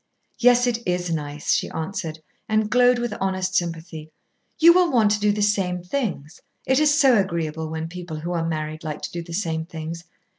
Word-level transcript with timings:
"Yes. 0.39 0.65
It 0.65 0.79
is 0.87 1.11
nice," 1.11 1.51
she 1.53 1.69
answered, 1.69 2.17
and 2.49 2.71
glowed 2.71 2.97
with 2.97 3.13
honest 3.21 3.53
sympathy. 3.53 4.09
"You 4.57 4.73
will 4.73 4.91
want 4.91 5.11
to 5.11 5.19
do 5.19 5.31
the 5.31 5.43
same 5.43 5.83
things. 5.83 6.41
It 6.65 6.79
is 6.79 6.99
so 6.99 7.19
agreeable 7.19 7.69
when 7.69 7.87
people 7.87 8.21
who 8.21 8.31
are 8.31 8.43
married 8.43 8.83
like 8.83 9.03
to 9.03 9.11
do 9.11 9.21
the 9.21 9.33
same 9.35 9.63
things. 9.63 10.05